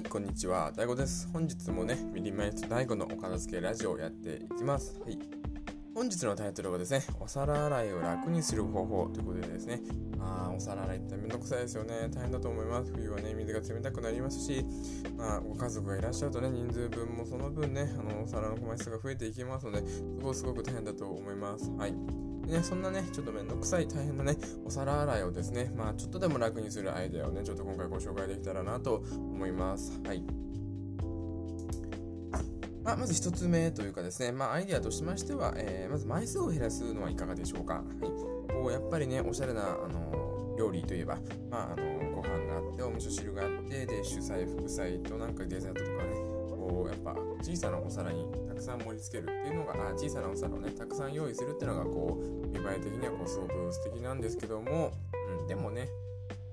[0.00, 0.72] はいこんにちは。
[0.72, 1.28] DAIGO です。
[1.30, 4.98] 本日もねミニマイスト DAIGO のお片付けラジオをやっていきます。
[4.98, 5.18] はい。
[5.94, 9.82] 本日のタイトルはですねお皿洗いを楽にする方法ということでですね。
[10.18, 12.08] あお皿洗いってめんどくさいですよね。
[12.10, 12.90] 大変だと思います。
[12.94, 14.64] 冬はね水が冷たくなりますし
[15.18, 21.70] まあご家族がいらっしゃるとね人数分もその分ねあのお皿の枚数が増えていきますのですごすごく大変だと思います。
[21.72, 21.92] はい。
[22.50, 30.00] ね、そんなね、ちょっとめんどくさい大変なね、お皿洗いをですね、まあちょっとでも楽にするアイデアをね、ちょっと今回ご紹介できたらなと思います。
[30.04, 30.22] はい。
[32.82, 37.74] まあ、まず1つ目というかですね、まあ、アイデアとしましては、えー、まず枚数を減らすのはいかがでしょうか。
[37.74, 37.84] はい、
[38.52, 41.18] こうやっぱりね、おしゃれな、あの料理といえば、
[41.50, 46.29] まあ、あのご飯があって、お味噌汁があって、で、主菜、副菜となんかデザートとかね、
[47.42, 54.92] 小さなお皿にたくさん盛り付けるっていうのがあ小さなお皿をねたくさん用意するっていうのがこう見栄え的にはこうすごく素敵なんですけども、
[55.40, 55.88] うん、でもね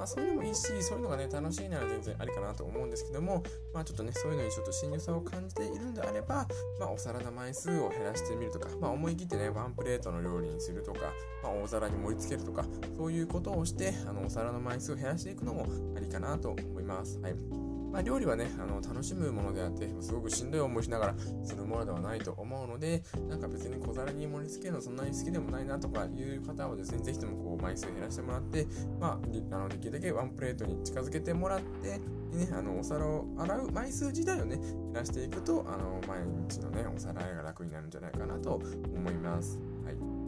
[0.00, 3.42] まあそういうのもいいしそういうのがね楽しいなら全然ありかなと思うんですけども
[3.74, 6.46] まあちょっとねそういうのにちょっと新入さを感じているんであれば
[6.78, 11.00] まあお皿の枚数を減らしてみるとかまあ思い切ってねワンプレートの料理にするとか
[11.42, 12.64] まあ大皿に盛り付けるとか
[12.96, 17.69] そういうことをしてあのお皿の枚数を減らしていくのもありかなと思いますはい。
[17.92, 28.66] まあ、料理はねあの楽しむものであってすごくしんどい思いしながらするものではないと思うのでなんか別に小皿に盛り付けるのそんなに好きでもないなとかいう方はですね是非ともこう枚数減らしてもらって、
[29.00, 29.20] ま
[29.52, 38.62] あ、あのできるだけワンプレートに近づけてもらってね、あのお皿を洗う枚数自体をね減らしていくとあの毎日のねお皿洗いが楽になるんじゃないかなと
[38.94, 39.58] 思います。
[39.84, 40.20] はい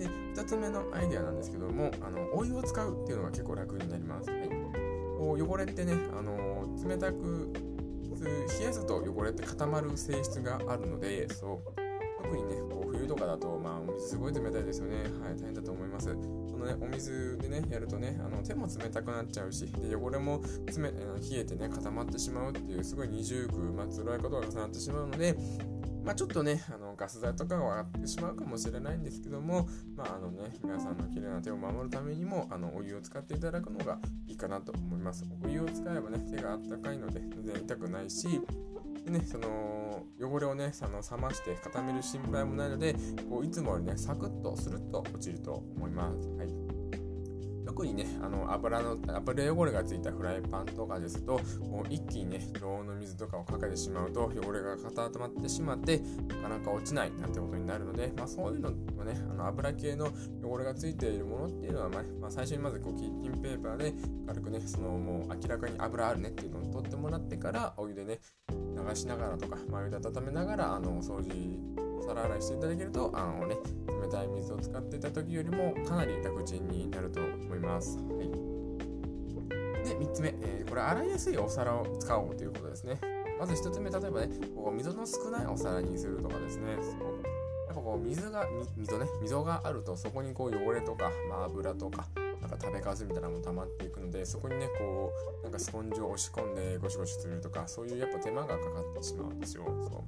[0.00, 4.30] で2つ目のアイデアなんですけどもあのお湯を使うっていうのが結構楽になります。
[4.30, 4.48] はい、
[5.20, 7.52] こう汚れってねあの冷たく
[8.58, 11.80] 冷やすと汚れって固まる性質があるのでそう。
[12.22, 14.96] 特にねこう冬とかだと、まあ、お水すごい冷たいですよね。
[15.22, 16.06] はい大変だと思います。
[16.06, 20.92] そのねお水でねやるとねあの手も冷たくなっちゃうしで汚れも冷冷
[21.32, 25.34] えてね固まってしまうっていうすごい二重苦、まあ辛いことが重なってしまうので
[26.04, 29.66] まあ、ちょっとね、あのガス代とかが上がってしまうかもしれないんですけども、
[29.96, 35.24] まああのね、皆さんの綺麗な手を守るためにもあのお湯を使っていただくのがいいかなと思います。
[35.42, 38.28] お湯を使えばね、手があったかいので全然痛くないし、
[39.06, 42.94] でね、その汚れをね、その冷まして固める心配もないので、
[43.30, 46.28] こういつもよりね、サクッとスルッと落ちると思います。
[46.36, 46.79] はい
[47.70, 63.94] 特にねあの油の油汚れがついたフライパンとかですともう一気にね常温の水とかをかけてしまうと汚れが固まってしまってなかなか落ちないなんてことになるので、まあ、そういうのもねあの油系の汚れがついているものっていうのは、まあ、まあ、最初にまずこうキッチンペーパーで
[64.26, 68.18] 軽くねそのもう明らかに油あるねっていうのを取ってもらってからお湯でね
[68.50, 71.30] 流しながらとか、まあ、湯で温めながらあの掃除
[72.14, 73.56] 皿洗いしていただけるとあのね
[73.86, 77.98] 冷たい水を使っていた時よりもかなり楽ちんになると思います。
[77.98, 78.28] はい、
[79.84, 82.98] で3つ目、えー、これ洗いやすいお皿を使おうということですね。
[83.38, 92.06] まず1つ目例えばねこう溝の少ないお皿にするとかですねやっぱこう水が溝ね溝があるとそこにこう汚れとか、まあ、油とか
[92.50, 99.64] か食べかすみたいなのも溜まっていくのでそこにねこうなんかスポンジを押し込んでゴシゴシするとかそういうやっぱ手間がかかってしまうんですよ。
[99.64, 100.04] そ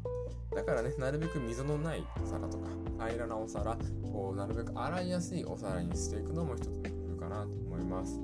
[0.53, 0.57] う。
[0.57, 8.21] だからねなるべく溝のないお皿とか平らなお皿こうなるべく洗いやすいお皿にしていくのも一つの工夫かなと思います。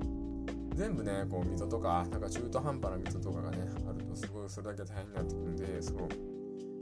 [0.75, 3.59] 全部ねこう溝とかなんか中途半端な溝とかがね
[3.89, 6.38] あるとすごいそれだけ大変になってくるんでそう。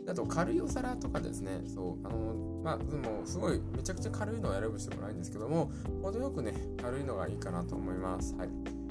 [0.09, 5.71] あと軽いお皿とかですね、そう、あの、まあ、でも、すごい、めちゃくちゃ軽いのを選ぶ必要もないんですけども、
[6.03, 8.35] 程よくね、軽いのがいいかなと思います。
[8.37, 8.49] はい。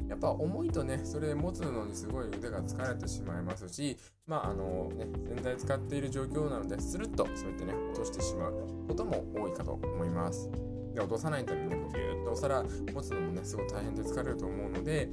[0.07, 8.53] やっぱ重いとね、それ持つのにすごい腕が疲れてしまいますし、まああのね、全体使っている状況なので、スルッとそうやってね、落としてしまう
[8.87, 10.49] ことも多いかと思います。
[10.93, 15.09] で、落とさないためにね、ギューッとお皿持つのもね、すごい大変で疲れると思うので、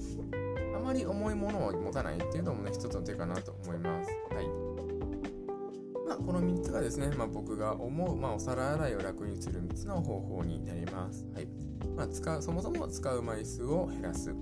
[0.77, 4.11] あまり重いものを持たないっていうのもね、一つの手かなと思います。
[4.35, 4.62] はい。
[6.23, 11.27] この3つがですね、まあ、僕が思う、まあ、お皿洗いを楽にする3つの方法になります。
[11.35, 11.49] はい
[11.97, 14.35] まあ、使うそもそも使う枚数を減らす。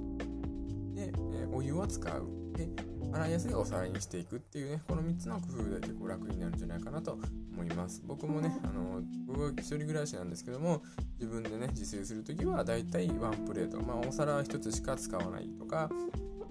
[0.95, 2.27] で、え、お湯を使う。
[2.57, 2.69] で、
[3.13, 7.19] 洗いやすいお皿にしていくっていうね、この3つの工夫で結構楽になるんじゃないかなと
[7.53, 8.03] 思います。
[8.07, 10.83] 僕もね、あの僕は一人暮らしなんですけども、
[11.19, 15.91] 自分でね、自炊するときはだいたいワンプレート、まあ、お皿は1つしか使わないとか、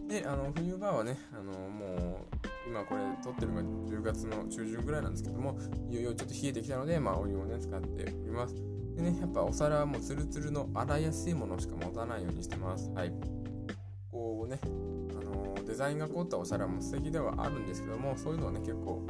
[0.07, 5.57] で、あの冬場はね、あのもう今これ撮ってるのが10月の中旬ぐらいなんですけども
[5.89, 8.55] いよいよちょっと冷えてきたので、まあ、お湯をね使っております
[8.95, 13.13] でねやっぱお皿はもうツルツルの洗いやすいものしか持たないようにしてますはい
[14.11, 19.05] こうねあのデザインが凝ったお皿も素敵ではあるんですけどもそういうのはね結構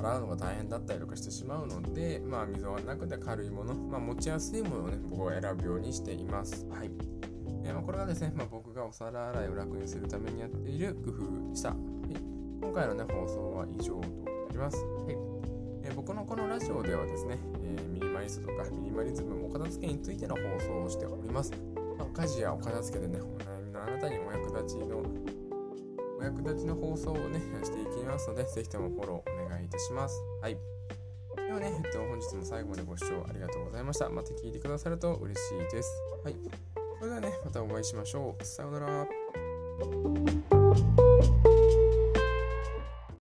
[0.00, 6.66] 洗うのが大変だったりとかしてしまうので、まあ、溝がなくて軽いもの、まあ、持ちやすいものをね、僕は選ぶようにしています。
[6.70, 6.90] はい。
[7.64, 11.74] えー、まあ、これがですね、まあ、僕がお皿洗いを楽にするためにやっている工夫でした。
[12.60, 14.76] 今回のね、放送は以上となります。
[14.76, 15.16] はい
[15.82, 21.52] えー、僕のこのラジオではですね、えー、ミニマリストとかミニマリズム、お片付けについての放送をしております。
[21.98, 25.02] まあ、家事やお片付けでね、お悩みのあなたにお役立ちの
[26.18, 30.22] お役立ちの放送をね、していきますので、ぜひともフォローお願いいたします。
[30.42, 30.56] はい。
[31.36, 34.08] ではね、えっと、本日も最後までご視聴ありがとうございました。
[34.10, 35.90] また聞いてくださると嬉しいです。
[36.22, 36.36] はい。
[36.98, 38.44] それではね、またお会いしましょう。
[38.44, 39.06] さようなら。